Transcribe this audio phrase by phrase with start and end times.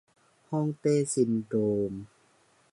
[0.49, 1.59] ฮ่องเต้ซินโดร
[1.91, 1.93] ม